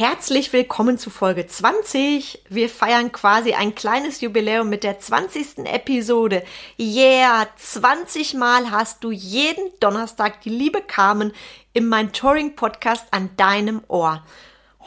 [0.00, 2.44] Herzlich willkommen zu Folge 20.
[2.48, 5.66] Wir feiern quasi ein kleines Jubiläum mit der 20.
[5.66, 6.42] Episode.
[6.78, 11.34] Yeah, 20 Mal hast du jeden Donnerstag die liebe Carmen
[11.74, 14.24] im Mein Touring Podcast an deinem Ohr.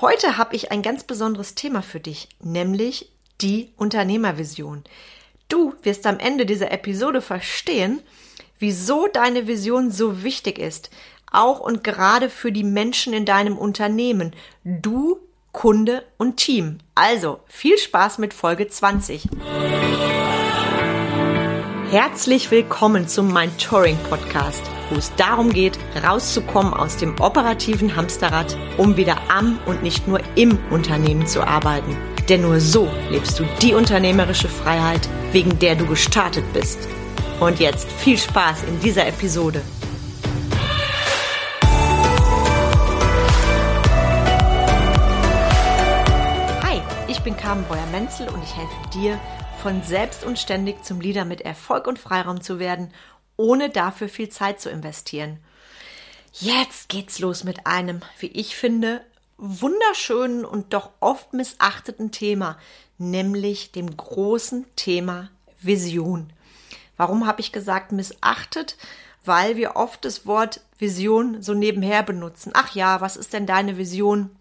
[0.02, 4.84] Heute habe ich ein ganz besonderes Thema für dich, nämlich die Unternehmervision.
[5.48, 8.02] Du wirst am Ende dieser Episode verstehen,
[8.58, 10.90] wieso deine Vision so wichtig ist,
[11.34, 14.32] auch und gerade für die Menschen in deinem Unternehmen.
[14.64, 15.18] Du,
[15.52, 16.80] Kunde und Team.
[16.96, 19.30] Also viel Spaß mit Folge 20.
[21.92, 28.58] Herzlich willkommen zum Mein Touring Podcast, wo es darum geht, rauszukommen aus dem operativen Hamsterrad,
[28.78, 31.96] um wieder am und nicht nur im Unternehmen zu arbeiten.
[32.30, 36.80] Denn nur so lebst du die unternehmerische Freiheit, wegen der du gestartet bist.
[37.40, 39.62] Und jetzt viel Spaß in dieser Episode.
[47.14, 49.20] Ich bin Carmen Breuer-Menzel und ich helfe dir,
[49.62, 52.92] von selbst und ständig zum Leader mit Erfolg und Freiraum zu werden,
[53.38, 55.38] ohne dafür viel Zeit zu investieren.
[56.34, 59.06] Jetzt geht's los mit einem, wie ich finde,
[59.38, 62.58] wunderschönen und doch oft missachteten Thema,
[62.98, 66.34] nämlich dem großen Thema Vision.
[66.98, 68.76] Warum habe ich gesagt missachtet?
[69.24, 72.54] Weil wir oft das Wort Vision so nebenher benutzen.
[72.56, 74.32] Ach ja, was ist denn deine Vision?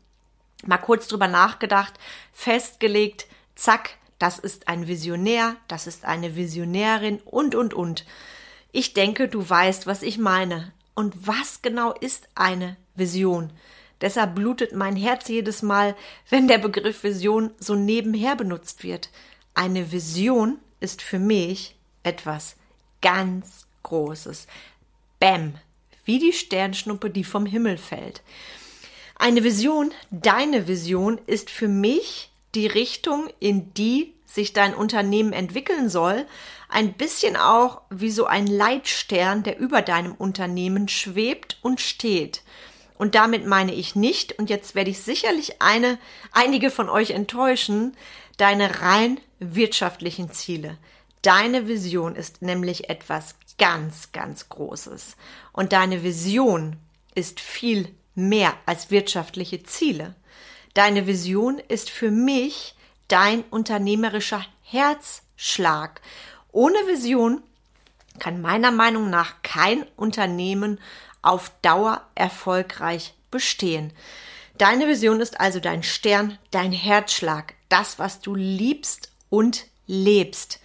[0.67, 1.95] Mal kurz drüber nachgedacht,
[2.33, 8.05] festgelegt, zack, das ist ein Visionär, das ist eine Visionärin und, und, und.
[8.71, 10.73] Ich denke, du weißt, was ich meine.
[10.95, 13.53] Und was genau ist eine Vision?
[14.01, 15.97] Deshalb blutet mein Herz jedes Mal,
[16.29, 19.11] wenn der Begriff Vision so nebenher benutzt wird.
[19.55, 22.57] Eine Vision ist für mich etwas
[23.01, 24.47] ganz Großes.
[25.19, 25.55] Bäm,
[26.05, 28.23] wie die Sternschnuppe, die vom Himmel fällt.
[29.23, 35.89] Eine Vision, deine Vision ist für mich die Richtung, in die sich dein Unternehmen entwickeln
[35.89, 36.27] soll,
[36.69, 42.43] ein bisschen auch wie so ein Leitstern, der über deinem Unternehmen schwebt und steht.
[42.99, 46.01] Und damit meine ich nicht, und jetzt werde ich sicherlich eine,
[46.33, 47.97] einige von euch enttäuschen,
[48.39, 50.79] deine rein wirtschaftlichen Ziele.
[51.23, 55.17] Deine Vision ist nämlich etwas ganz, ganz Großes.
[55.53, 56.75] Und deine Vision
[57.15, 60.15] ist viel mehr als wirtschaftliche Ziele.
[60.75, 62.75] Deine Vision ist für mich
[63.09, 66.01] dein unternehmerischer Herzschlag.
[66.51, 67.43] Ohne Vision
[68.19, 70.79] kann meiner Meinung nach kein Unternehmen
[71.23, 73.93] auf Dauer erfolgreich bestehen.
[74.59, 80.61] Deine Vision ist also dein Stern, dein Herzschlag, das, was du liebst und lebst.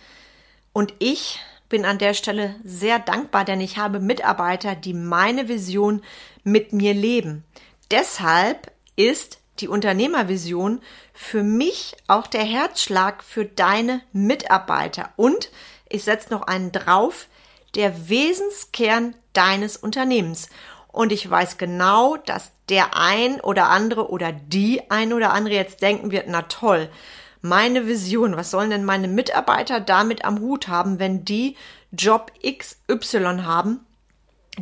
[0.74, 6.02] Und ich bin an der Stelle sehr dankbar, denn ich habe Mitarbeiter, die meine Vision
[6.48, 7.44] mit mir leben.
[7.92, 10.82] Deshalb ist die Unternehmervision
[11.14, 15.52] für mich auch der Herzschlag für deine Mitarbeiter und
[15.90, 17.28] ich setze noch einen drauf,
[17.76, 20.50] der Wesenskern deines Unternehmens.
[20.88, 25.82] Und ich weiß genau, dass der ein oder andere oder die ein oder andere jetzt
[25.82, 26.90] denken wird, na toll,
[27.42, 31.56] meine Vision, was sollen denn meine Mitarbeiter damit am Hut haben, wenn die
[31.92, 33.86] Job XY haben?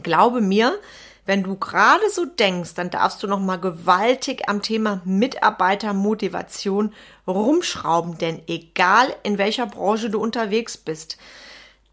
[0.04, 0.78] Glaube mir,
[1.26, 6.94] wenn du gerade so denkst, dann darfst du noch mal gewaltig am Thema Mitarbeitermotivation
[7.28, 11.18] rumschrauben, denn egal in welcher Branche du unterwegs bist,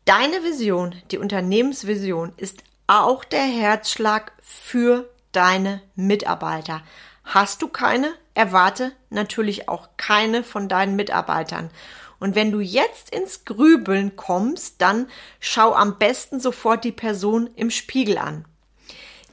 [0.05, 6.83] deine Vision, die Unternehmensvision ist auch der Herzschlag für deine Mitarbeiter.
[7.25, 8.13] Hast du keine?
[8.35, 11.71] Erwarte natürlich auch keine von deinen Mitarbeitern.
[12.19, 15.09] Und wenn du jetzt ins Grübeln kommst, dann
[15.41, 18.45] schau am besten sofort die Person im Spiegel an.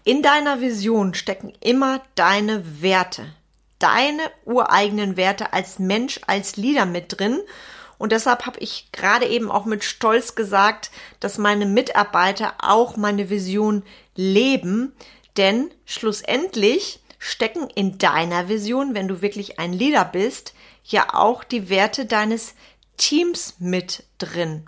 [0.09, 3.31] In deiner Vision stecken immer deine Werte,
[3.77, 7.39] deine ureigenen Werte als Mensch, als Leader mit drin.
[7.99, 13.29] Und deshalb habe ich gerade eben auch mit Stolz gesagt, dass meine Mitarbeiter auch meine
[13.29, 13.83] Vision
[14.15, 14.95] leben.
[15.37, 20.55] Denn schlussendlich stecken in deiner Vision, wenn du wirklich ein Leader bist,
[20.85, 22.55] ja auch die Werte deines
[22.97, 24.65] Teams mit drin.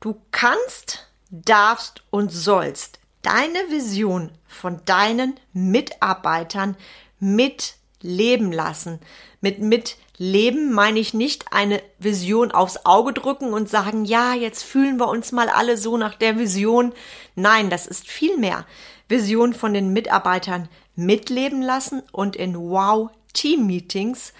[0.00, 6.76] Du kannst, darfst und sollst deine Vision von deinen Mitarbeitern
[7.18, 9.00] mitleben lassen.
[9.40, 14.98] Mit mitleben meine ich nicht eine Vision aufs Auge drücken und sagen, ja, jetzt fühlen
[14.98, 16.92] wir uns mal alle so nach der Vision.
[17.34, 18.66] Nein, das ist viel mehr.
[19.08, 24.32] Vision von den Mitarbeitern mitleben lassen und in Wow Team Meetings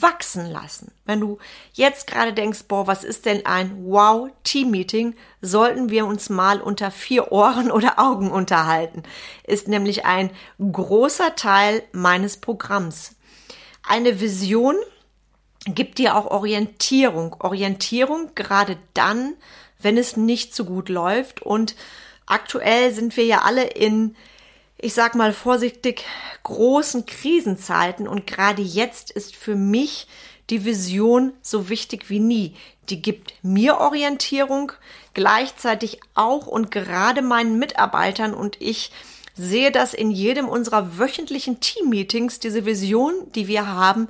[0.00, 0.92] wachsen lassen.
[1.04, 1.38] Wenn du
[1.72, 6.60] jetzt gerade denkst, boah, was ist denn ein Wow Team Meeting, sollten wir uns mal
[6.60, 9.02] unter vier Ohren oder Augen unterhalten.
[9.44, 13.16] Ist nämlich ein großer Teil meines Programms.
[13.82, 14.76] Eine Vision
[15.66, 17.36] gibt dir auch Orientierung.
[17.40, 19.34] Orientierung gerade dann,
[19.80, 21.42] wenn es nicht so gut läuft.
[21.42, 21.76] Und
[22.26, 24.16] aktuell sind wir ja alle in,
[24.82, 26.04] ich sag mal vorsichtig,
[26.42, 28.08] großen Krisenzeiten.
[28.08, 30.08] Und gerade jetzt ist für mich
[30.50, 32.56] die Vision so wichtig wie nie.
[32.88, 34.72] Die gibt mir Orientierung,
[35.14, 38.90] gleichzeitig auch und gerade meinen Mitarbeitern und ich
[39.34, 44.08] sehe das in jedem unserer wöchentlichen Team-Meetings, diese Vision, die wir haben,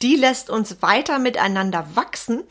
[0.00, 2.44] die lässt uns weiter miteinander wachsen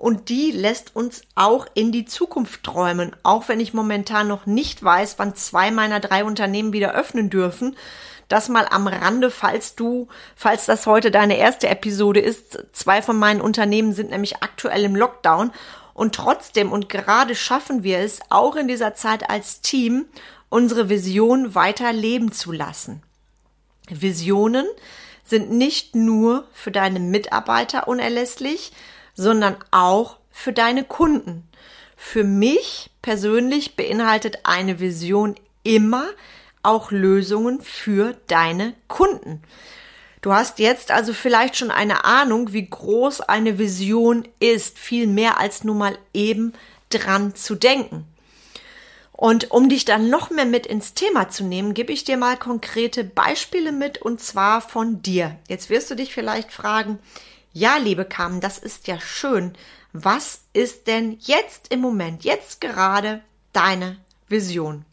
[0.00, 4.82] und die lässt uns auch in die Zukunft träumen, auch wenn ich momentan noch nicht
[4.82, 7.76] weiß, wann zwei meiner drei Unternehmen wieder öffnen dürfen.
[8.26, 12.64] Das mal am Rande, falls du, falls das heute deine erste Episode ist.
[12.72, 15.52] Zwei von meinen Unternehmen sind nämlich aktuell im Lockdown
[15.92, 20.06] und trotzdem und gerade schaffen wir es, auch in dieser Zeit als Team,
[20.48, 23.02] unsere Vision weiter leben zu lassen.
[23.90, 24.64] Visionen
[25.24, 28.72] sind nicht nur für deine Mitarbeiter unerlässlich,
[29.20, 31.46] sondern auch für deine Kunden.
[31.94, 36.06] Für mich persönlich beinhaltet eine Vision immer
[36.62, 39.42] auch Lösungen für deine Kunden.
[40.22, 45.38] Du hast jetzt also vielleicht schon eine Ahnung, wie groß eine Vision ist, viel mehr
[45.38, 46.54] als nur mal eben
[46.88, 48.06] dran zu denken.
[49.12, 52.38] Und um dich dann noch mehr mit ins Thema zu nehmen, gebe ich dir mal
[52.38, 55.36] konkrete Beispiele mit und zwar von dir.
[55.46, 56.98] Jetzt wirst du dich vielleicht fragen,
[57.52, 59.54] ja, liebe Carmen, das ist ja schön.
[59.92, 63.96] Was ist denn jetzt im Moment, jetzt gerade deine
[64.28, 64.84] Vision?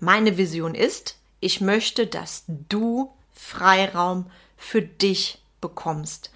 [0.00, 6.30] Meine Vision ist, ich möchte, dass du Freiraum für dich bekommst.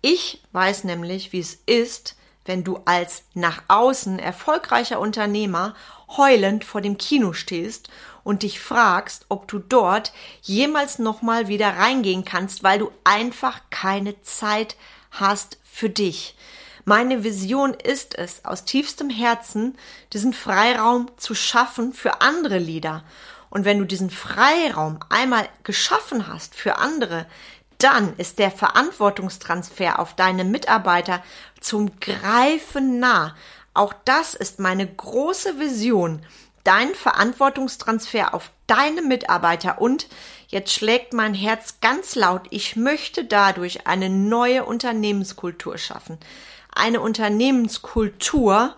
[0.00, 5.74] Ich weiß nämlich, wie es ist, wenn du als nach außen erfolgreicher Unternehmer
[6.16, 7.88] heulend vor dem Kino stehst
[8.22, 10.12] und dich fragst, ob du dort
[10.42, 14.76] jemals nochmal wieder reingehen kannst, weil du einfach keine Zeit
[15.10, 16.36] hast für dich.
[16.84, 19.78] Meine Vision ist es, aus tiefstem Herzen
[20.12, 23.04] diesen Freiraum zu schaffen für andere Lieder.
[23.48, 27.26] Und wenn du diesen Freiraum einmal geschaffen hast für andere,
[27.78, 31.22] dann ist der Verantwortungstransfer auf deine Mitarbeiter
[31.64, 33.34] zum Greifen nah.
[33.72, 36.24] Auch das ist meine große Vision.
[36.62, 40.06] Dein Verantwortungstransfer auf deine Mitarbeiter und
[40.48, 42.42] jetzt schlägt mein Herz ganz laut.
[42.50, 46.18] Ich möchte dadurch eine neue Unternehmenskultur schaffen.
[46.74, 48.74] Eine Unternehmenskultur,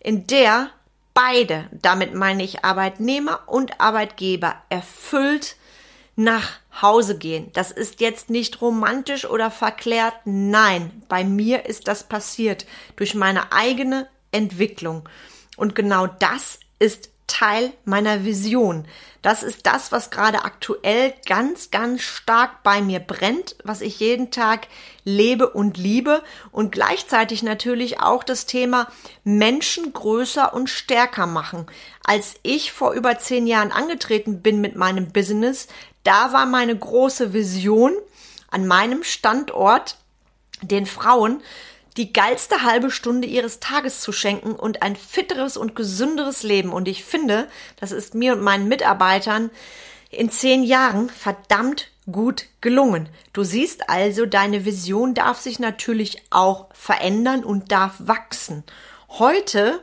[0.00, 0.70] in der
[1.14, 5.56] beide, damit meine ich Arbeitnehmer und Arbeitgeber, erfüllt
[6.16, 7.50] nach Hause gehen.
[7.52, 10.14] Das ist jetzt nicht romantisch oder verklärt.
[10.24, 12.66] Nein, bei mir ist das passiert
[12.96, 15.08] durch meine eigene Entwicklung.
[15.56, 18.86] Und genau das ist Teil meiner Vision.
[19.22, 24.30] Das ist das, was gerade aktuell ganz, ganz stark bei mir brennt, was ich jeden
[24.30, 24.68] Tag
[25.04, 26.22] lebe und liebe
[26.52, 28.88] und gleichzeitig natürlich auch das Thema
[29.24, 31.66] Menschen größer und stärker machen.
[32.04, 35.68] Als ich vor über zehn Jahren angetreten bin mit meinem Business,
[36.04, 37.92] da war meine große Vision
[38.50, 39.96] an meinem Standort
[40.62, 41.42] den Frauen
[41.96, 46.72] die geilste halbe Stunde ihres Tages zu schenken und ein fitteres und gesünderes Leben.
[46.72, 47.48] Und ich finde,
[47.78, 49.50] das ist mir und meinen Mitarbeitern
[50.10, 53.08] in zehn Jahren verdammt gut gelungen.
[53.32, 58.64] Du siehst also, deine Vision darf sich natürlich auch verändern und darf wachsen.
[59.08, 59.80] Heute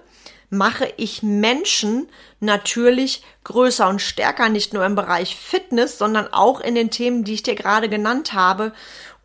[0.51, 2.07] mache ich Menschen
[2.41, 7.33] natürlich größer und stärker, nicht nur im Bereich Fitness, sondern auch in den Themen, die
[7.33, 8.73] ich dir gerade genannt habe.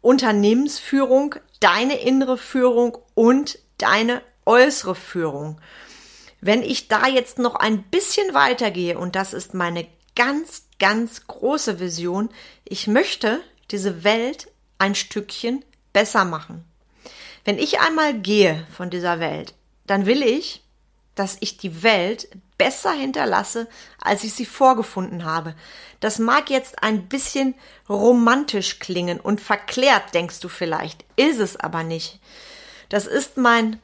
[0.00, 5.60] Unternehmensführung, deine innere Führung und deine äußere Führung.
[6.40, 11.80] Wenn ich da jetzt noch ein bisschen weitergehe, und das ist meine ganz, ganz große
[11.80, 12.30] Vision,
[12.64, 13.40] ich möchte
[13.72, 16.64] diese Welt ein Stückchen besser machen.
[17.44, 19.54] Wenn ich einmal gehe von dieser Welt,
[19.86, 20.62] dann will ich,
[21.16, 23.66] dass ich die Welt besser hinterlasse,
[24.00, 25.56] als ich sie vorgefunden habe.
[26.00, 27.54] Das mag jetzt ein bisschen
[27.88, 32.20] romantisch klingen und verklärt, denkst du vielleicht, ist es aber nicht.
[32.88, 33.80] Das ist mein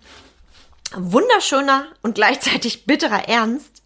[0.95, 3.83] wunderschöner und gleichzeitig bitterer Ernst.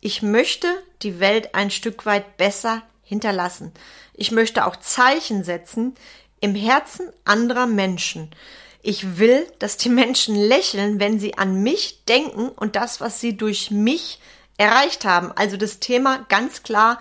[0.00, 0.68] Ich möchte
[1.02, 3.72] die Welt ein Stück weit besser hinterlassen.
[4.14, 5.94] Ich möchte auch Zeichen setzen
[6.40, 8.30] im Herzen anderer Menschen.
[8.82, 13.36] Ich will, dass die Menschen lächeln, wenn sie an mich denken und das, was sie
[13.36, 14.18] durch mich
[14.58, 15.32] erreicht haben.
[15.36, 17.00] Also das Thema ganz klar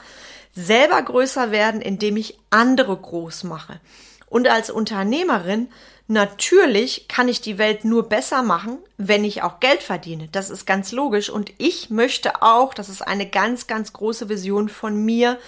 [0.53, 3.79] selber größer werden, indem ich andere groß mache.
[4.27, 5.69] Und als Unternehmerin
[6.11, 10.27] Natürlich kann ich die Welt nur besser machen, wenn ich auch Geld verdiene.
[10.29, 11.29] Das ist ganz logisch.
[11.29, 15.39] Und ich möchte auch, das ist eine ganz, ganz große Vision von mir,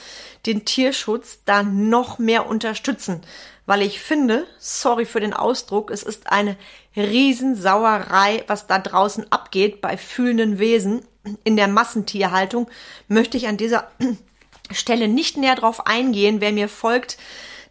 [0.45, 3.21] den Tierschutz da noch mehr unterstützen.
[3.65, 6.57] Weil ich finde, sorry für den Ausdruck, es ist eine
[6.95, 11.05] Riesensauerei, was da draußen abgeht bei fühlenden Wesen
[11.43, 12.69] in der Massentierhaltung.
[13.07, 13.89] Möchte ich an dieser
[14.71, 16.41] Stelle nicht näher drauf eingehen.
[16.41, 17.17] Wer mir folgt,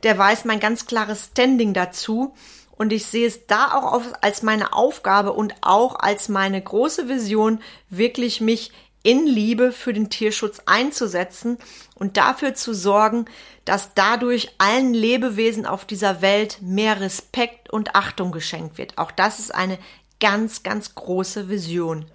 [0.02, 2.34] der weiß mein ganz klares Standing dazu.
[2.70, 7.60] Und ich sehe es da auch als meine Aufgabe und auch als meine große Vision,
[7.90, 11.58] wirklich mich in Liebe für den Tierschutz einzusetzen
[11.94, 13.26] und dafür zu sorgen,
[13.64, 18.98] dass dadurch allen Lebewesen auf dieser Welt mehr Respekt und Achtung geschenkt wird.
[18.98, 19.78] Auch das ist eine
[20.20, 22.06] ganz, ganz große Vision.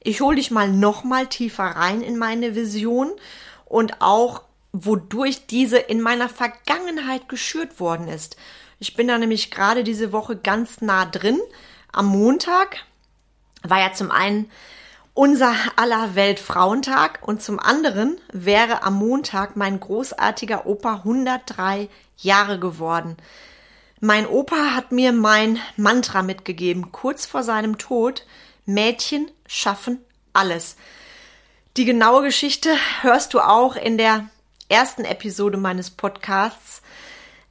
[0.00, 3.12] Ich hole dich mal noch mal tiefer rein in meine Vision
[3.66, 8.36] und auch wodurch diese in meiner Vergangenheit geschürt worden ist.
[8.78, 11.40] Ich bin da nämlich gerade diese Woche ganz nah drin.
[11.92, 12.78] Am Montag
[13.62, 14.50] war ja zum einen
[15.14, 23.16] unser aller Weltfrauentag und zum anderen wäre am Montag mein großartiger Opa 103 Jahre geworden.
[24.00, 28.26] Mein Opa hat mir mein Mantra mitgegeben, kurz vor seinem Tod.
[28.64, 29.98] Mädchen schaffen
[30.32, 30.76] alles.
[31.76, 32.70] Die genaue Geschichte
[33.02, 34.28] hörst du auch in der
[34.68, 36.82] ersten Episode meines Podcasts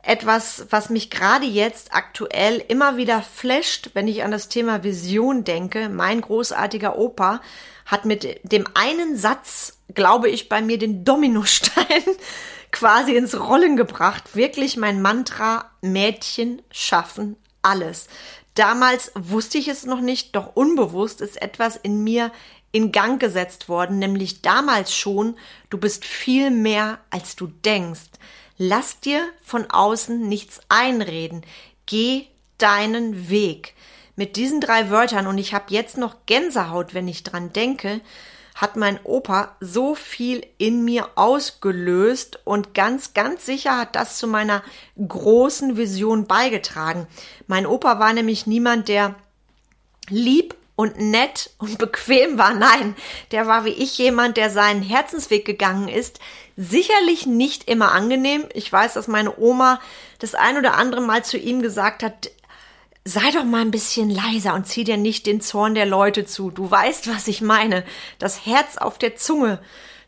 [0.04, 5.44] etwas, was mich gerade jetzt aktuell immer wieder flasht, wenn ich an das Thema Vision
[5.44, 5.90] denke.
[5.90, 7.42] Mein großartiger Opa
[7.86, 12.04] hat mit dem einen Satz, glaube ich, bei mir den Dominostein
[12.72, 14.36] quasi ins Rollen gebracht.
[14.36, 18.08] Wirklich mein Mantra, Mädchen schaffen alles.
[18.56, 22.32] Damals wusste ich es noch nicht, doch unbewusst ist etwas in mir
[22.72, 25.36] in Gang gesetzt worden, nämlich damals schon,
[25.70, 28.10] du bist viel mehr, als du denkst.
[28.58, 31.44] Lass dir von außen nichts einreden.
[31.86, 32.26] Geh
[32.58, 33.74] deinen Weg.
[34.16, 38.02] Mit diesen drei Wörtern, und ich habe jetzt noch Gänsehaut, wenn ich dran denke,
[38.56, 44.28] hat mein Opa so viel in mir ausgelöst und ganz, ganz sicher hat das zu
[44.28, 44.62] meiner
[45.08, 47.08] großen Vision beigetragen.
[47.48, 49.16] Mein Opa war nämlich niemand, der
[50.10, 52.54] lieb und nett und bequem war.
[52.54, 52.96] Nein,
[53.32, 56.20] der war wie ich jemand, der seinen Herzensweg gegangen ist,
[56.58, 58.46] sicherlich nicht immer angenehm.
[58.54, 59.80] Ich weiß, dass meine Oma
[60.20, 62.32] das ein oder andere Mal zu ihm gesagt hat,
[63.06, 66.50] sei doch mal ein bisschen leiser und zieh dir nicht den Zorn der Leute zu.
[66.50, 67.84] Du weißt, was ich meine.
[68.18, 69.60] Das Herz auf der Zunge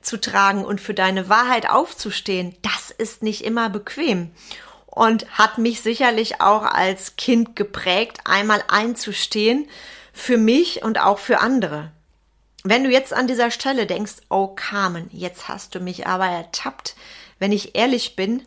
[0.02, 4.32] zu tragen und für deine Wahrheit aufzustehen, das ist nicht immer bequem
[4.88, 9.68] und hat mich sicherlich auch als Kind geprägt, einmal einzustehen
[10.14, 11.92] für mich und auch für andere.
[12.64, 16.96] Wenn du jetzt an dieser Stelle denkst, oh Carmen, jetzt hast du mich aber ertappt,
[17.40, 18.44] wenn ich ehrlich bin,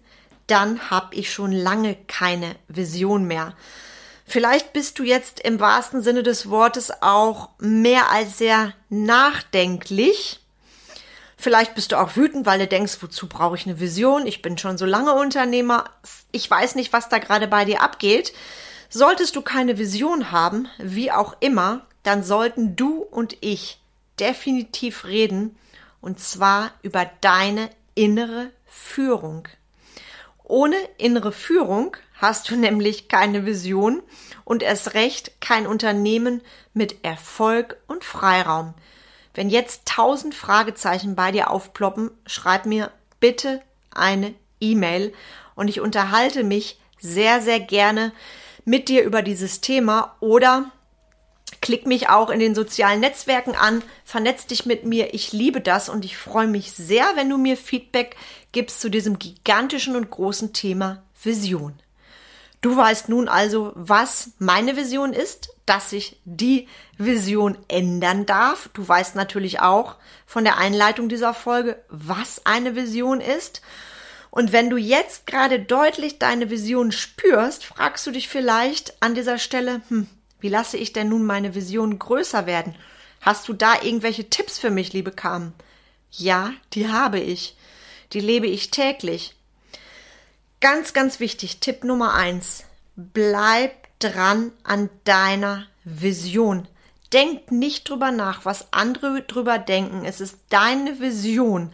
[0.46, 3.54] dann habe ich schon lange keine Vision mehr.
[4.24, 10.40] Vielleicht bist du jetzt im wahrsten Sinne des Wortes auch mehr als sehr nachdenklich.
[11.36, 14.26] Vielleicht bist du auch wütend, weil du denkst, wozu brauche ich eine Vision?
[14.26, 15.84] Ich bin schon so lange Unternehmer.
[16.32, 18.32] Ich weiß nicht, was da gerade bei dir abgeht.
[18.98, 23.78] Solltest du keine Vision haben, wie auch immer, dann sollten du und ich
[24.18, 25.54] definitiv reden,
[26.00, 29.48] und zwar über deine innere Führung.
[30.44, 34.02] Ohne innere Führung hast du nämlich keine Vision
[34.46, 36.40] und erst recht kein Unternehmen
[36.72, 38.72] mit Erfolg und Freiraum.
[39.34, 43.60] Wenn jetzt tausend Fragezeichen bei dir aufploppen, schreib mir bitte
[43.90, 45.12] eine E-Mail
[45.54, 48.12] und ich unterhalte mich sehr, sehr gerne
[48.66, 50.70] mit dir über dieses Thema oder
[51.60, 55.14] Klick mich auch in den sozialen Netzwerken an, vernetz dich mit mir.
[55.14, 58.16] Ich liebe das und ich freue mich sehr, wenn du mir Feedback
[58.52, 61.74] gibst zu diesem gigantischen und großen Thema Vision.
[62.60, 66.68] Du weißt nun also, was meine Vision ist, dass sich die
[66.98, 68.68] Vision ändern darf.
[68.72, 69.96] Du weißt natürlich auch
[70.26, 73.62] von der Einleitung dieser Folge, was eine Vision ist.
[74.30, 79.38] Und wenn du jetzt gerade deutlich deine Vision spürst, fragst du dich vielleicht an dieser
[79.38, 80.06] Stelle, hm,
[80.40, 82.74] wie lasse ich denn nun meine Vision größer werden?
[83.20, 85.54] Hast du da irgendwelche Tipps für mich, liebe Carmen?
[86.10, 87.56] Ja, die habe ich.
[88.12, 89.34] Die lebe ich täglich.
[90.60, 92.64] Ganz, ganz wichtig, Tipp Nummer eins.
[92.94, 96.68] Bleib dran an deiner Vision.
[97.12, 100.04] Denk nicht drüber nach, was andere drüber denken.
[100.04, 101.72] Es ist deine Vision,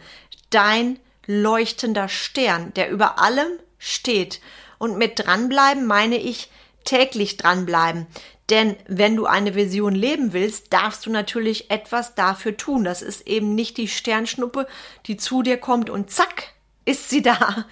[0.49, 4.41] dein leuchtender Stern, der über allem steht.
[4.77, 6.49] Und mit dranbleiben meine ich
[6.83, 8.07] täglich dranbleiben.
[8.49, 12.83] Denn wenn du eine Vision leben willst, darfst du natürlich etwas dafür tun.
[12.83, 14.67] Das ist eben nicht die Sternschnuppe,
[15.05, 16.53] die zu dir kommt und zack,
[16.85, 17.65] ist sie da.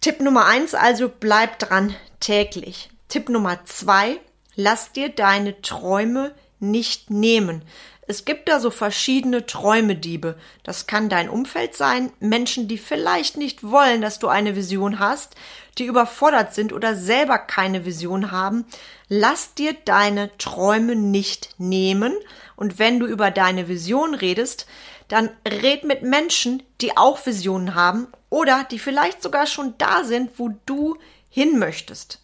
[0.00, 2.90] Tipp Nummer eins also, bleib dran täglich.
[3.08, 4.20] Tipp Nummer zwei,
[4.54, 6.34] lass dir deine Träume
[6.70, 7.62] nicht nehmen.
[8.08, 10.36] Es gibt da so verschiedene Träumediebe.
[10.62, 15.34] Das kann dein Umfeld sein, Menschen, die vielleicht nicht wollen, dass du eine Vision hast,
[15.78, 18.64] die überfordert sind oder selber keine Vision haben.
[19.08, 22.14] Lass dir deine Träume nicht nehmen.
[22.54, 24.66] Und wenn du über deine Vision redest,
[25.08, 30.38] dann red mit Menschen, die auch Visionen haben oder die vielleicht sogar schon da sind,
[30.38, 30.96] wo du
[31.28, 32.20] hin möchtest.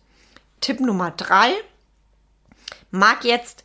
[0.61, 1.53] Tipp Nummer drei
[2.91, 3.65] mag jetzt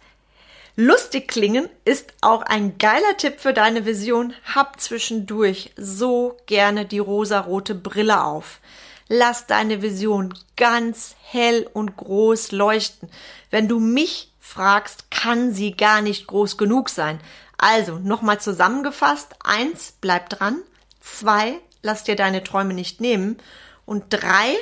[0.77, 4.33] lustig klingen, ist auch ein geiler Tipp für deine Vision.
[4.55, 8.61] Hab zwischendurch so gerne die rosarote Brille auf.
[9.09, 13.09] Lass deine Vision ganz hell und groß leuchten.
[13.49, 17.19] Wenn du mich fragst, kann sie gar nicht groß genug sein.
[17.57, 19.35] Also, nochmal zusammengefasst.
[19.43, 20.61] Eins, bleib dran.
[20.99, 23.37] Zwei, lass dir deine Träume nicht nehmen.
[23.85, 24.55] Und drei,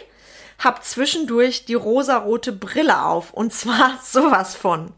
[0.59, 3.33] hab zwischendurch die rosarote Brille auf.
[3.33, 4.93] Und zwar sowas von.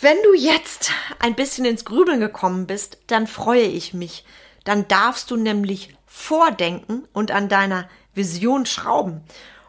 [0.00, 4.24] Wenn du jetzt ein bisschen ins Grübeln gekommen bist, dann freue ich mich.
[4.64, 9.22] Dann darfst du nämlich vordenken und an deiner Vision schrauben.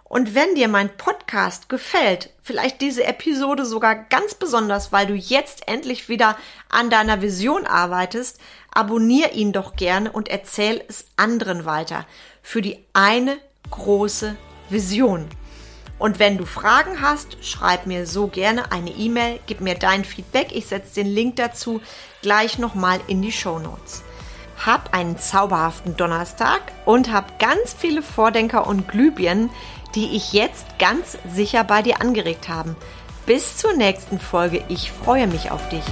[0.03, 5.67] Und wenn dir mein Podcast gefällt, vielleicht diese Episode sogar ganz besonders, weil du jetzt
[5.67, 6.37] endlich wieder
[6.69, 8.39] an deiner Vision arbeitest,
[8.71, 12.05] abonnier ihn doch gerne und erzähl es anderen weiter.
[12.41, 13.37] Für die eine
[13.69, 14.35] große
[14.69, 15.27] Vision.
[15.97, 20.49] Und wenn du Fragen hast, schreib mir so gerne eine E-Mail, gib mir dein Feedback.
[20.51, 21.81] Ich setze den Link dazu
[22.21, 24.03] gleich nochmal in die Show Notes.
[24.65, 29.49] Hab einen zauberhaften Donnerstag und hab ganz viele Vordenker und Glühbirnen,
[29.95, 32.75] die ich jetzt ganz sicher bei dir angeregt haben.
[33.25, 34.63] Bis zur nächsten Folge.
[34.67, 35.83] Ich freue mich auf dich.